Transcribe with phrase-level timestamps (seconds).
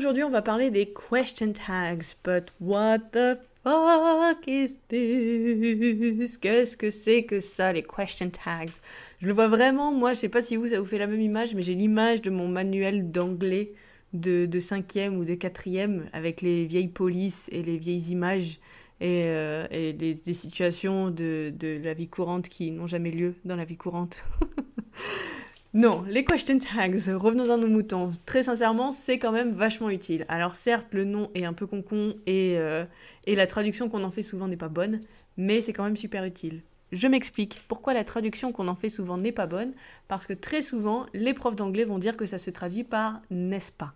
[0.00, 2.16] aujourd'hui on va parler des question tags.
[2.24, 6.38] But what the fuck is this?
[6.38, 8.80] Qu'est-ce que c'est que ça, les question tags?
[9.20, 11.20] Je le vois vraiment, moi, je sais pas si vous, ça vous fait la même
[11.20, 13.74] image, mais j'ai l'image de mon manuel d'anglais
[14.14, 18.58] de, de cinquième ou de quatrième avec les vieilles polices et les vieilles images
[19.02, 21.52] et, euh, des, situations de
[21.84, 24.24] la vie courante qui n'ont jamais lieu dans la vie courante.
[25.72, 28.10] Non, les question tags, revenons à nos moutons.
[28.26, 30.24] Très sincèrement, c'est quand même vachement utile.
[30.28, 32.84] Alors certes, le nom est un peu concon et, euh,
[33.26, 35.00] et la traduction qu'on en fait souvent n'est pas bonne,
[35.36, 36.62] mais c'est quand même super utile.
[36.90, 39.72] Je m'explique pourquoi la traduction qu'on en fait souvent n'est pas bonne,
[40.08, 43.70] parce que très souvent, les profs d'anglais vont dire que ça se traduit par n'est-ce
[43.70, 43.94] pas.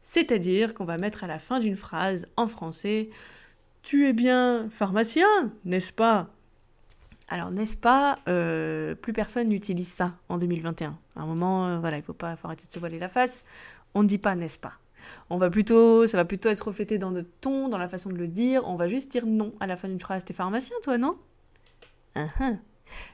[0.00, 3.10] C'est-à-dire qu'on va mettre à la fin d'une phrase en français
[3.82, 6.30] Tu es bien pharmacien, n'est-ce pas?
[7.28, 10.98] Alors, n'est-ce pas, euh, plus personne n'utilise ça en 2021.
[11.16, 13.44] À un moment, euh, voilà, il faut pas arrêter de se voiler la face.
[13.94, 14.74] On ne dit pas n'est-ce pas?
[15.30, 18.16] On va plutôt, ça va plutôt être reflété dans notre ton, dans la façon de
[18.16, 18.62] le dire.
[18.66, 20.24] On va juste dire non à la fin d'une phrase.
[20.24, 21.16] T'es pharmacien, toi, non?
[22.16, 22.20] Uh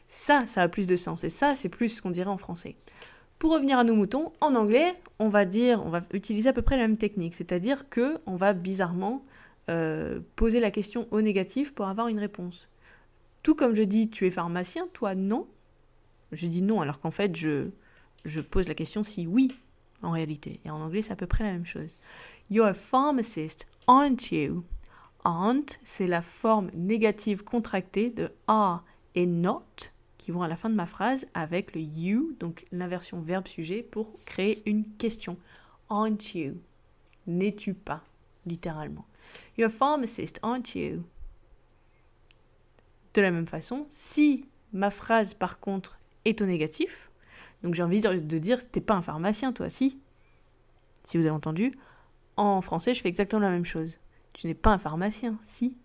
[0.08, 1.24] Ça, ça a plus de sens.
[1.24, 2.76] Et ça, c'est plus ce qu'on dirait en français.
[3.38, 6.62] Pour revenir à nos moutons, en anglais, on va dire, on va utiliser à peu
[6.62, 7.34] près la même technique.
[7.34, 9.24] C'est-à-dire que on va bizarrement
[9.70, 12.68] euh, poser la question au négatif pour avoir une réponse.
[13.42, 15.46] Tout comme je dis tu es pharmacien, toi non.
[16.32, 17.70] Je dis non alors qu'en fait je,
[18.24, 19.52] je pose la question si oui
[20.02, 20.60] en réalité.
[20.64, 21.96] Et en anglais c'est à peu près la même chose.
[22.50, 24.64] You're a pharmacist, aren't you?
[25.24, 30.68] Aren't, c'est la forme négative contractée de are et not qui vont à la fin
[30.68, 35.38] de ma phrase avec le you, donc l'inversion verbe-sujet, pour créer une question.
[35.88, 36.56] Aren't you?
[37.26, 38.04] N'es-tu pas?
[38.44, 39.06] Littéralement.
[39.56, 41.04] You're a pharmacist, aren't you?
[43.14, 47.10] De la même façon, si ma phrase par contre est au négatif,
[47.62, 49.98] donc j'ai envie de dire t'es pas un pharmacien toi, si
[51.04, 51.76] Si vous avez entendu,
[52.36, 53.98] en français je fais exactement la même chose.
[54.32, 55.76] Tu n'es pas un pharmacien, si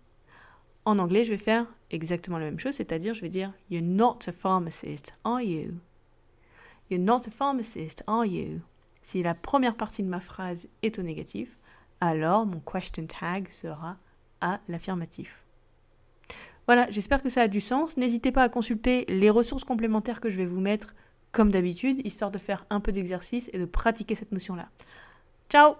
[0.84, 4.18] En anglais je vais faire exactement la même chose, c'est-à-dire je vais dire You're not
[4.28, 5.72] a pharmacist, are you?
[6.90, 8.60] You're not a pharmacist, are you?
[9.02, 11.58] Si la première partie de ma phrase est au négatif,
[12.00, 13.96] alors mon question tag sera
[14.40, 15.45] à l'affirmatif.
[16.66, 17.96] Voilà, j'espère que ça a du sens.
[17.96, 20.94] N'hésitez pas à consulter les ressources complémentaires que je vais vous mettre
[21.32, 24.68] comme d'habitude, histoire de faire un peu d'exercice et de pratiquer cette notion-là.
[25.48, 25.74] Ciao